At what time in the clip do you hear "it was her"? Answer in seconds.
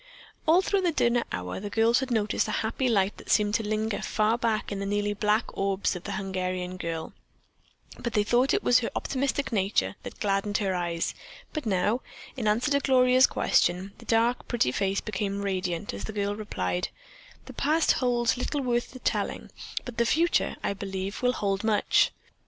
8.51-8.89